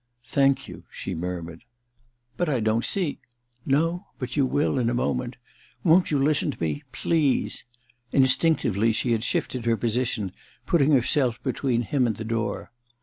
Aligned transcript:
* 0.11 0.23
Thank 0.23 0.67
you,' 0.67 0.85
she 0.89 1.13
murmured. 1.13 1.63
* 1.99 2.35
But 2.35 2.49
I 2.49 2.59
don't 2.59 2.83
see 2.83 3.19
'* 3.53 3.65
No— 3.77 4.07
^but 4.19 4.35
you 4.35 4.47
will— 4.47 4.79
in 4.79 4.89
a 4.89 4.95
moment. 4.95 5.35
Won't 5.83 6.09
you 6.09 6.17
listen 6.17 6.49
to 6.49 6.59
me? 6.59 6.81
Please!' 6.91 7.65
Instinctively 8.11 8.93
she 8.93 9.11
had 9.11 9.23
shifted 9.23 9.65
her 9.65 9.77
position, 9.77 10.31
putting 10.65 10.91
herself 10.91 11.39
between 11.43 11.83
him 11.83 12.07
and 12.07 12.15
the 12.15 12.23
door. 12.25 12.71